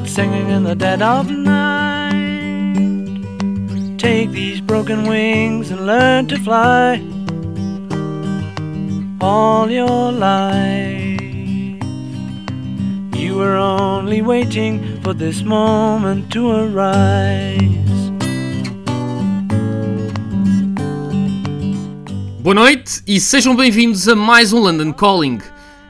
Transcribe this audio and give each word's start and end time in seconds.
birds 0.00 0.14
singing 0.14 0.48
in 0.48 0.64
the 0.64 0.74
dead 0.74 1.02
of 1.02 1.30
night. 1.30 2.14
Take 3.98 4.30
these 4.30 4.60
broken 4.60 5.06
wings 5.06 5.70
and 5.70 5.86
learn 5.86 6.26
to 6.28 6.38
fly 6.38 7.02
all 9.20 9.70
your 9.70 10.12
life. 10.12 11.20
You 13.14 13.36
were 13.36 13.56
only 13.56 14.22
waiting 14.22 15.00
for 15.02 15.12
this 15.12 15.42
moment 15.42 16.32
to 16.32 16.50
arise. 16.50 17.68
Boa 22.42 22.54
noite 22.54 23.02
e 23.06 23.20
sejam 23.20 23.54
bem-vindos 23.54 24.08
a 24.08 24.16
mais 24.16 24.52
um 24.52 24.60
London 24.60 24.92
Calling. 24.92 25.40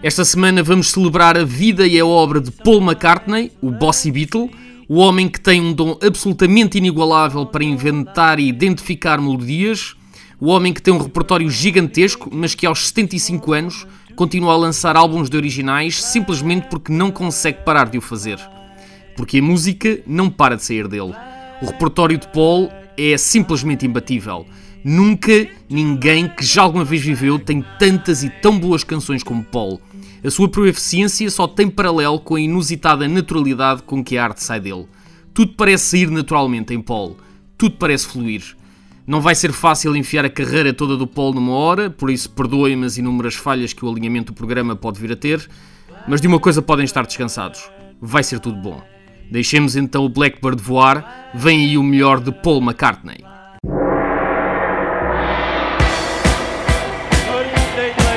Esta 0.00 0.24
semana 0.24 0.62
vamos 0.62 0.92
celebrar 0.92 1.36
a 1.36 1.42
vida 1.42 1.84
e 1.84 1.98
a 1.98 2.06
obra 2.06 2.40
de 2.40 2.52
Paul 2.52 2.80
McCartney, 2.80 3.50
o 3.60 3.72
Bossy 3.72 4.12
Beatle, 4.12 4.48
o 4.88 4.98
homem 4.98 5.28
que 5.28 5.40
tem 5.40 5.60
um 5.60 5.72
dom 5.72 5.98
absolutamente 6.00 6.78
inigualável 6.78 7.44
para 7.44 7.64
inventar 7.64 8.38
e 8.38 8.46
identificar 8.46 9.20
melodias, 9.20 9.96
o 10.38 10.50
homem 10.50 10.72
que 10.72 10.80
tem 10.80 10.94
um 10.94 11.02
repertório 11.02 11.50
gigantesco, 11.50 12.30
mas 12.32 12.54
que 12.54 12.64
aos 12.64 12.86
75 12.86 13.52
anos 13.52 13.86
continua 14.14 14.52
a 14.52 14.56
lançar 14.56 14.94
álbuns 14.94 15.28
de 15.28 15.36
originais 15.36 16.00
simplesmente 16.00 16.68
porque 16.68 16.92
não 16.92 17.10
consegue 17.10 17.64
parar 17.64 17.88
de 17.88 17.98
o 17.98 18.00
fazer. 18.00 18.38
Porque 19.16 19.38
a 19.38 19.42
música 19.42 19.98
não 20.06 20.30
para 20.30 20.54
de 20.54 20.62
sair 20.62 20.86
dele. 20.86 21.12
O 21.60 21.66
repertório 21.66 22.18
de 22.18 22.28
Paul 22.28 22.70
é 22.96 23.18
simplesmente 23.18 23.84
imbatível. 23.84 24.46
Nunca 24.84 25.48
ninguém 25.68 26.28
que 26.28 26.44
já 26.44 26.62
alguma 26.62 26.84
vez 26.84 27.02
viveu 27.02 27.38
tem 27.38 27.64
tantas 27.78 28.22
e 28.22 28.30
tão 28.30 28.58
boas 28.58 28.84
canções 28.84 29.22
como 29.22 29.44
Paul. 29.44 29.80
A 30.24 30.30
sua 30.30 30.48
proeficiência 30.48 31.30
só 31.30 31.46
tem 31.46 31.68
paralelo 31.68 32.18
com 32.20 32.34
a 32.34 32.40
inusitada 32.40 33.06
naturalidade 33.06 33.82
com 33.82 34.02
que 34.02 34.16
a 34.16 34.24
arte 34.24 34.42
sai 34.42 34.60
dele. 34.60 34.86
Tudo 35.34 35.52
parece 35.54 35.84
sair 35.84 36.10
naturalmente 36.10 36.74
em 36.74 36.80
Paul. 36.80 37.16
Tudo 37.56 37.76
parece 37.76 38.06
fluir. 38.06 38.56
Não 39.06 39.20
vai 39.20 39.34
ser 39.34 39.52
fácil 39.52 39.96
enfiar 39.96 40.24
a 40.24 40.30
carreira 40.30 40.72
toda 40.72 40.96
do 40.96 41.06
Paul 41.06 41.32
numa 41.32 41.52
hora, 41.52 41.88
por 41.88 42.10
isso 42.10 42.28
perdoem-me 42.30 42.84
as 42.84 42.98
inúmeras 42.98 43.34
falhas 43.34 43.72
que 43.72 43.84
o 43.84 43.90
alinhamento 43.90 44.32
do 44.32 44.36
programa 44.36 44.76
pode 44.76 45.00
vir 45.00 45.12
a 45.12 45.16
ter, 45.16 45.48
mas 46.06 46.20
de 46.20 46.28
uma 46.28 46.38
coisa 46.38 46.60
podem 46.60 46.84
estar 46.84 47.06
descansados: 47.06 47.70
vai 48.00 48.22
ser 48.22 48.38
tudo 48.38 48.60
bom. 48.60 48.82
Deixemos 49.30 49.76
então 49.76 50.04
o 50.04 50.08
Blackbird 50.08 50.62
voar, 50.62 51.30
vem 51.34 51.60
aí 51.60 51.78
o 51.78 51.82
melhor 51.82 52.20
de 52.20 52.32
Paul 52.32 52.60
McCartney. 52.60 53.27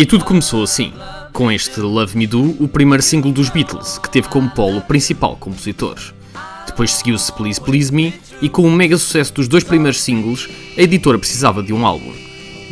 E 0.00 0.06
tudo 0.06 0.24
começou 0.24 0.62
assim, 0.62 0.94
com 1.30 1.52
este 1.52 1.78
Love 1.78 2.16
Me 2.16 2.26
Do, 2.26 2.56
o 2.58 2.66
primeiro 2.66 3.02
single 3.02 3.30
dos 3.30 3.50
Beatles, 3.50 3.98
que 3.98 4.08
teve 4.08 4.30
como 4.30 4.48
polo 4.48 4.80
principal 4.80 5.36
compositor. 5.36 5.94
Depois 6.66 6.92
seguiu-se 6.92 7.30
Please 7.34 7.60
Please 7.60 7.92
Me, 7.92 8.14
e 8.40 8.48
com 8.48 8.62
o 8.62 8.72
mega 8.72 8.96
sucesso 8.96 9.34
dos 9.34 9.46
dois 9.46 9.62
primeiros 9.62 10.00
singles, 10.00 10.48
a 10.74 10.80
editora 10.80 11.18
precisava 11.18 11.62
de 11.62 11.74
um 11.74 11.84
álbum. 11.84 12.14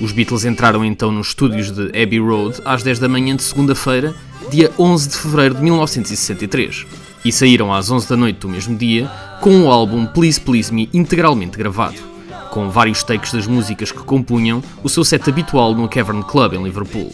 Os 0.00 0.10
Beatles 0.10 0.46
entraram 0.46 0.82
então 0.82 1.12
nos 1.12 1.28
estúdios 1.28 1.70
de 1.70 1.88
Abbey 1.88 2.18
Road 2.18 2.62
às 2.64 2.82
10 2.82 2.98
da 2.98 3.10
manhã 3.10 3.36
de 3.36 3.42
segunda-feira, 3.42 4.14
dia 4.50 4.72
11 4.78 5.10
de 5.10 5.16
fevereiro 5.18 5.54
de 5.56 5.62
1963, 5.62 6.86
e 7.26 7.30
saíram 7.30 7.74
às 7.74 7.90
11 7.90 8.08
da 8.08 8.16
noite 8.16 8.38
do 8.38 8.48
mesmo 8.48 8.74
dia 8.74 9.06
com 9.42 9.64
o 9.64 9.70
álbum 9.70 10.06
Please 10.06 10.40
Please 10.40 10.72
Me 10.72 10.88
integralmente 10.94 11.58
gravado 11.58 12.17
com 12.58 12.68
vários 12.68 13.04
takes 13.04 13.32
das 13.32 13.46
músicas 13.46 13.92
que 13.92 14.00
compunham 14.00 14.60
o 14.82 14.88
seu 14.88 15.04
set 15.04 15.30
habitual 15.30 15.76
no 15.76 15.88
Cavern 15.88 16.24
Club 16.24 16.54
em 16.54 16.64
Liverpool. 16.64 17.12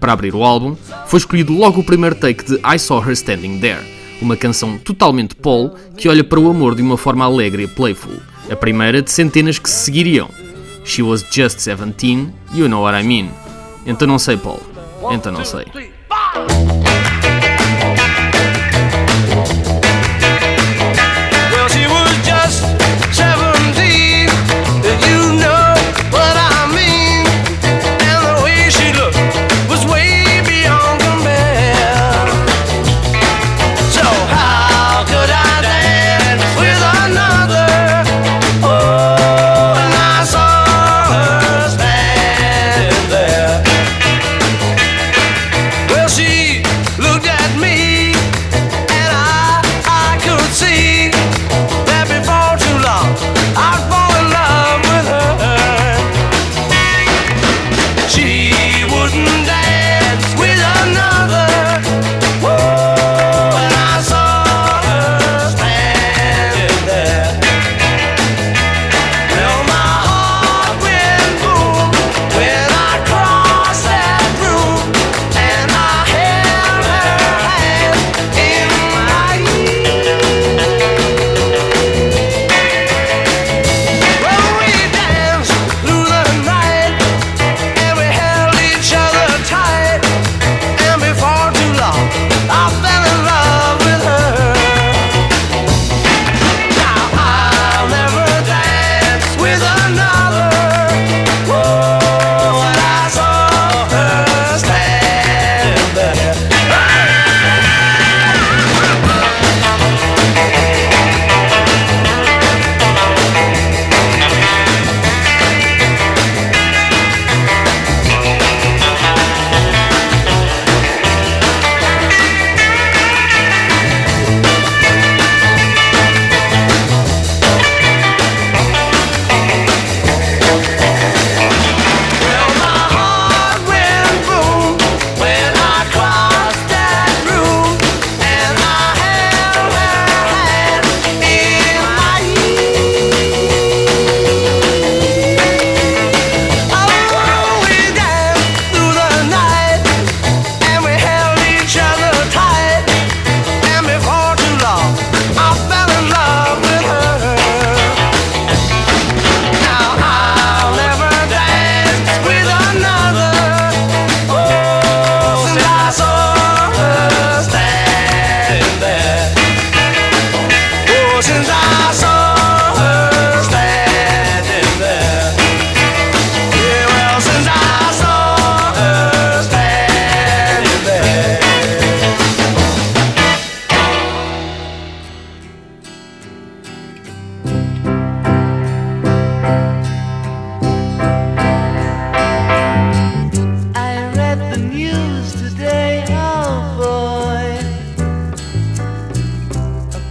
Para 0.00 0.14
abrir 0.14 0.34
o 0.34 0.42
álbum, 0.42 0.74
foi 1.06 1.18
escolhido 1.18 1.52
logo 1.52 1.82
o 1.82 1.84
primeiro 1.84 2.16
take 2.16 2.42
de 2.42 2.54
I 2.64 2.78
Saw 2.78 3.04
Her 3.04 3.12
Standing 3.12 3.60
There, 3.60 3.84
uma 4.22 4.38
canção 4.38 4.78
totalmente 4.78 5.34
Paul 5.34 5.74
que 5.98 6.08
olha 6.08 6.24
para 6.24 6.40
o 6.40 6.48
amor 6.48 6.74
de 6.74 6.80
uma 6.80 6.96
forma 6.96 7.26
alegre 7.26 7.64
e 7.64 7.68
playful, 7.68 8.16
a 8.50 8.56
primeira 8.56 9.02
de 9.02 9.12
centenas 9.12 9.58
que 9.58 9.68
se 9.68 9.84
seguiriam. 9.84 10.30
She 10.82 11.02
was 11.02 11.22
just 11.30 11.62
17, 11.62 12.32
you 12.54 12.66
know 12.66 12.82
what 12.82 12.98
I 12.98 13.06
mean. 13.06 13.28
Então 13.84 14.08
não 14.08 14.18
sei, 14.18 14.38
Paul. 14.38 14.62
Então 15.10 15.30
não 15.30 15.44
sei. 15.44 15.66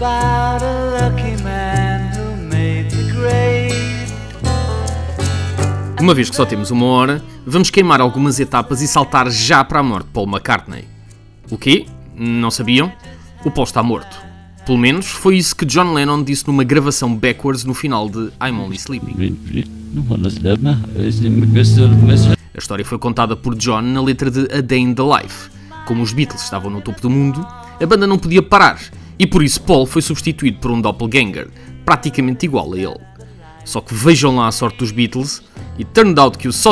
Lucky 0.01 1.41
man 1.43 2.11
who 2.15 2.35
made 2.49 2.89
the 2.89 3.11
grade. 3.13 3.75
Uma 6.01 6.13
vez 6.13 6.29
que 6.29 6.35
só 6.35 6.45
temos 6.45 6.69
uma 6.71 6.85
hora, 6.85 7.23
vamos 7.45 7.69
queimar 7.69 8.01
algumas 8.01 8.39
etapas 8.39 8.81
e 8.81 8.87
saltar 8.87 9.29
já 9.29 9.63
para 9.63 9.79
a 9.79 9.83
morte 9.83 10.05
de 10.07 10.11
Paul 10.11 10.27
McCartney. 10.27 10.85
O 11.49 11.57
quê? 11.57 11.85
Não 12.15 12.51
sabiam? 12.51 12.91
O 13.43 13.51
Paul 13.51 13.63
está 13.63 13.81
morto. 13.81 14.17
Pelo 14.65 14.77
menos 14.77 15.05
foi 15.05 15.37
isso 15.37 15.55
que 15.55 15.65
John 15.65 15.93
Lennon 15.93 16.23
disse 16.23 16.47
numa 16.47 16.63
gravação 16.63 17.15
backwards 17.15 17.63
no 17.63 17.73
final 17.73 18.09
de 18.09 18.31
I'm 18.41 18.59
Only 18.59 18.75
Sleeping. 18.77 19.15
A 22.53 22.57
história 22.57 22.83
foi 22.83 22.97
contada 22.97 23.35
por 23.35 23.55
John 23.55 23.81
na 23.81 24.01
letra 24.01 24.31
de 24.31 24.47
A 24.51 24.61
Day 24.61 24.79
in 24.79 24.93
the 24.93 25.03
Life. 25.03 25.49
Como 25.85 26.01
os 26.01 26.11
Beatles 26.11 26.43
estavam 26.43 26.71
no 26.71 26.81
topo 26.81 26.99
do 26.99 27.09
mundo, 27.09 27.45
a 27.79 27.85
banda 27.85 28.07
não 28.07 28.17
podia 28.17 28.41
parar, 28.41 28.79
e 29.17 29.25
por 29.25 29.43
isso 29.43 29.61
Paul 29.61 29.85
foi 29.85 30.01
substituído 30.01 30.59
por 30.59 30.71
um 30.71 30.81
doppelganger, 30.81 31.49
praticamente 31.85 32.45
igual 32.45 32.73
a 32.73 32.77
ele. 32.77 32.99
Só 33.63 33.81
que 33.81 33.93
vejam 33.93 34.35
lá 34.35 34.47
a 34.47 34.51
sorte 34.51 34.77
dos 34.77 34.91
Beatles, 34.91 35.41
e 35.77 35.83
turned 35.83 36.19
out 36.19 36.37
que 36.37 36.47
o 36.47 36.53
só 36.53 36.61